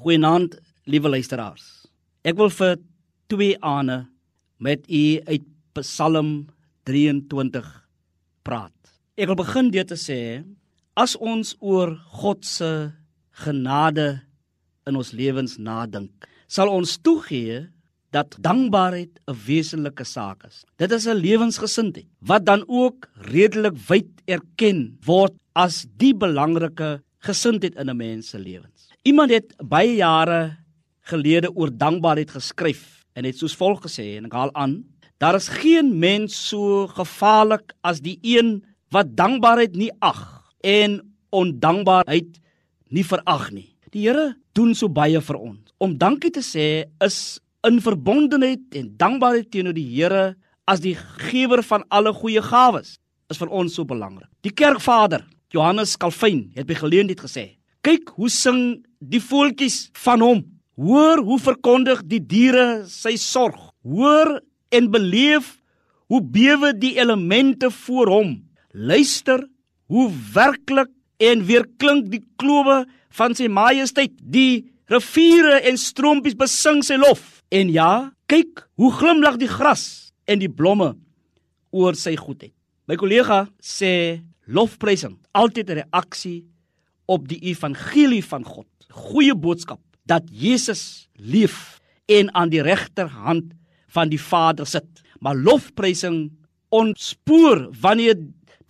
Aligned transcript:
Goeienaand, 0.00 0.54
liewe 0.88 1.10
luisteraars. 1.12 1.64
Ek 2.24 2.38
wil 2.38 2.48
vir 2.56 2.78
twee 3.28 3.56
aane 3.60 4.06
met 4.56 4.86
u 4.88 5.02
uit 5.28 5.44
Psalm 5.76 6.30
23 6.88 7.66
praat. 8.48 8.94
Ek 9.20 9.28
wil 9.28 9.36
begin 9.42 9.68
deur 9.74 9.84
te 9.90 9.98
sê 10.00 10.40
as 10.96 11.18
ons 11.20 11.52
oor 11.60 11.92
God 12.22 12.48
se 12.48 12.70
genade 13.44 14.06
in 14.88 14.96
ons 14.96 15.12
lewens 15.12 15.58
nadink, 15.60 16.24
sal 16.48 16.72
ons 16.72 16.96
toegee 17.04 17.66
dat 18.16 18.40
dankbaarheid 18.40 19.20
'n 19.28 19.36
wesenlike 19.44 20.08
saak 20.08 20.48
is. 20.48 20.64
Dit 20.80 20.96
is 20.96 21.04
'n 21.04 21.20
lewensgesindheid 21.20 22.08
wat 22.24 22.48
dan 22.48 22.64
ook 22.68 23.04
redelik 23.28 23.76
wyd 23.92 24.08
erken 24.24 24.96
word 25.04 25.36
as 25.52 25.84
die 26.00 26.14
belangrike 26.14 27.02
gesindheid 27.20 27.74
in 27.76 27.90
'n 27.90 27.96
mens 27.96 28.28
se 28.28 28.38
lewens. 28.38 28.88
Iemand 29.02 29.30
het 29.30 29.54
baie 29.56 29.94
jare 29.96 30.56
gelede 31.00 31.50
oor 31.56 31.70
dankbaarheid 31.72 32.30
geskryf 32.30 33.04
en 33.12 33.24
het 33.24 33.38
soos 33.38 33.56
volg 33.56 33.80
gesê 33.82 34.16
en 34.16 34.24
ek 34.24 34.32
haal 34.32 34.54
aan: 34.54 34.84
Daar 35.18 35.34
is 35.34 35.48
geen 35.48 35.98
mens 35.98 36.48
so 36.48 36.86
gevaarlik 36.86 37.72
as 37.80 38.00
die 38.00 38.18
een 38.22 38.64
wat 38.90 39.16
dankbaarheid 39.16 39.76
nie 39.76 39.92
ag 40.00 40.52
en 40.60 41.00
ondankbaarheid 41.30 42.40
nie 42.88 43.04
verag 43.04 43.50
nie. 43.50 43.68
Die 43.90 44.06
Here 44.06 44.36
doen 44.52 44.74
so 44.74 44.88
baie 44.88 45.20
vir 45.20 45.36
ons. 45.36 45.72
Om 45.78 45.98
dankie 45.98 46.30
te 46.30 46.42
sê 46.42 46.84
is 47.04 47.40
in 47.66 47.80
verbondenheid 47.80 48.76
en 48.78 48.94
dankbaarheid 48.96 49.50
teenoor 49.50 49.76
die 49.76 49.88
Here 49.94 50.36
as 50.64 50.80
die 50.80 50.94
gewer 50.94 51.62
van 51.66 51.84
alle 51.90 52.12
goeie 52.14 52.42
gawes 52.42 52.96
is 53.30 53.38
vir 53.38 53.50
ons 53.50 53.74
so 53.74 53.84
belangrik. 53.84 54.28
Die 54.42 54.54
kerkvader 54.54 55.24
Johannes 55.50 55.96
Calvin 55.98 56.50
het 56.54 56.66
by 56.66 56.74
geleentheid 56.78 57.20
gesê: 57.20 57.44
"Kyk 57.82 58.14
hoe 58.16 58.28
sing 58.30 58.84
die 59.00 59.20
voeltjies 59.20 59.90
van 60.04 60.20
hom. 60.20 60.44
Hoor 60.80 61.20
hoe 61.24 61.38
verkondig 61.40 62.02
die 62.08 62.20
diere 62.20 62.84
sy 62.88 63.16
sorg. 63.20 63.58
Hoor 63.84 64.38
en 64.72 64.90
beleef 64.92 65.58
hoe 66.10 66.22
bewe 66.22 66.72
die 66.76 66.96
elemente 66.98 67.70
voor 67.70 68.12
hom. 68.12 68.30
Luister 68.72 69.44
hoe 69.90 70.08
werklik 70.34 70.90
en 71.20 71.44
weer 71.44 71.66
klink 71.78 72.10
die 72.12 72.22
klowe 72.40 72.84
van 73.16 73.34
sy 73.34 73.48
majesteit. 73.48 74.14
Die 74.20 74.70
riviere 74.90 75.60
en 75.68 75.78
stroompies 75.78 76.38
besing 76.38 76.82
sy 76.86 76.98
lof. 77.00 77.42
En 77.50 77.70
ja, 77.72 78.10
kyk 78.30 78.66
hoe 78.78 78.92
glimlag 78.94 79.38
die 79.40 79.50
gras 79.50 80.12
en 80.30 80.40
die 80.42 80.50
blomme 80.50 80.94
oor 81.74 81.98
sy 81.98 82.16
goedheid. 82.18 82.54
My 82.86 82.96
kollega 82.98 83.44
sê 83.62 84.22
lofprysing 84.50 85.18
altyd 85.32 85.70
'n 85.70 85.82
reaksie 85.82 86.44
op 87.06 87.28
die 87.28 87.38
evangelie 87.38 88.24
van 88.24 88.44
God 88.44 88.66
goeie 88.90 89.34
boodskap 89.34 89.80
dat 90.10 90.26
Jesus 90.30 91.08
leef 91.14 91.78
en 92.10 92.34
aan 92.34 92.50
die 92.50 92.62
regterhand 92.62 93.54
van 93.90 94.10
die 94.10 94.20
Vader 94.20 94.66
sit. 94.66 95.02
Maar 95.22 95.36
lofprysing 95.36 96.30
ontspoor 96.68 97.68
wanneer 97.80 98.18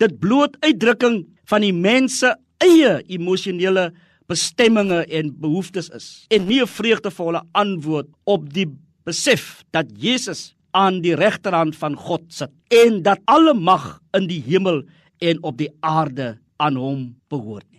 dit 0.01 0.19
bloot 0.19 0.57
uitdrukking 0.59 1.25
van 1.49 1.65
die 1.65 1.73
mense 1.73 2.35
eie 2.61 3.01
emosionele 3.09 3.91
bestemminge 4.29 5.03
en 5.09 5.33
behoeftes 5.41 5.89
is 5.89 6.25
en 6.29 6.47
nie 6.47 6.61
'n 6.61 6.67
vreugdevolle 6.67 7.43
antwoord 7.51 8.07
op 8.23 8.53
die 8.53 8.67
besef 9.03 9.63
dat 9.71 9.85
Jesus 9.97 10.55
aan 10.71 11.01
die 11.01 11.15
regterhand 11.15 11.75
van 11.75 11.95
God 11.95 12.21
sit 12.27 12.51
en 12.69 13.01
dat 13.03 13.19
alle 13.25 13.53
mag 13.53 13.99
in 14.13 14.27
die 14.27 14.41
hemel 14.41 14.83
en 15.21 15.43
op 15.43 15.57
die 15.57 15.69
aarde 15.79 16.35
aan 16.57 16.75
hom 16.75 17.15
behoort. 17.29 17.71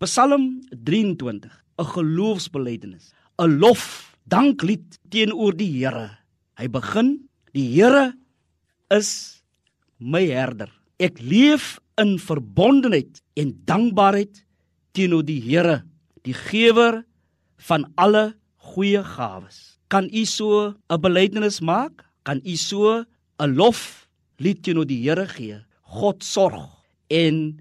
Psalm 0.00 0.64
23 0.72 1.52
'n 1.76 1.84
geloofsbelijdenis, 1.84 3.12
'n 3.36 3.58
lof, 3.60 4.16
danklied 4.24 4.98
teenoor 5.08 5.52
die 5.56 5.72
Here. 5.76 6.16
Hy 6.56 6.68
begin: 6.68 7.28
Die 7.52 7.68
Here 7.74 8.16
is 8.88 9.42
my 9.98 10.24
herder. 10.26 10.72
Ek 10.96 11.20
leef 11.20 11.78
in 12.00 12.18
verbondenheid 12.18 13.22
en 13.36 13.60
dankbaarheid 13.64 14.44
teenoor 14.92 15.24
die 15.24 15.40
Here, 15.40 15.84
die 16.24 16.34
gewer 16.34 17.04
van 17.56 17.92
alle 17.96 18.34
goeie 18.56 19.04
gawes. 19.04 19.78
Kan 19.88 20.08
u 20.12 20.24
so 20.24 20.74
'n 20.88 21.00
belydenis 21.00 21.60
maak? 21.60 22.04
Kan 22.22 22.40
u 22.44 22.56
so 22.56 23.04
'n 23.38 23.54
lof 23.54 24.08
lied 24.38 24.62
teenoor 24.62 24.86
die 24.86 25.02
Here 25.04 25.26
gee? 25.26 25.60
God 25.90 26.22
sorg 26.22 26.68
en 27.10 27.58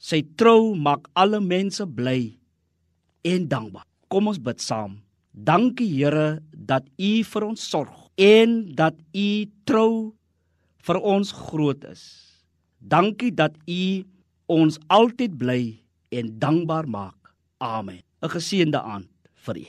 sy 0.00 0.20
trou 0.36 0.74
maak 0.76 1.08
alle 1.16 1.40
mense 1.40 1.84
bly 1.84 2.36
en 3.24 3.48
dankbaar. 3.48 3.86
Kom 4.12 4.28
ons 4.28 4.40
bid 4.40 4.60
saam. 4.60 4.98
Dankie 5.32 5.88
Here 5.88 6.40
dat 6.52 6.88
U 6.98 7.12
vir 7.32 7.46
ons 7.46 7.62
sorg 7.72 8.08
en 8.20 8.74
dat 8.76 8.96
U 9.16 9.28
trou 9.68 9.92
vir 10.84 10.98
ons 11.00 11.32
groot 11.48 11.84
is. 11.88 12.04
Dankie 12.80 13.32
dat 13.32 13.56
U 13.68 14.04
ons 14.50 14.80
altyd 14.90 15.36
bly 15.38 15.62
en 16.10 16.32
dankbaar 16.42 16.88
maak. 16.88 17.34
Amen. 17.60 18.02
'n 18.22 18.28
Geseënde 18.28 18.80
aand 18.80 19.08
vir 19.46 19.56
u. 19.56 19.68